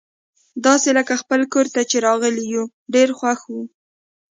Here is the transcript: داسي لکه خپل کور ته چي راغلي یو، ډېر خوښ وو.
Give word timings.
داسي 0.63 0.91
لکه 0.97 1.13
خپل 1.21 1.41
کور 1.53 1.65
ته 1.73 1.81
چي 1.89 1.97
راغلي 2.07 2.45
یو، 2.53 2.63
ډېر 2.93 3.09
خوښ 3.19 3.39
وو. 3.51 3.63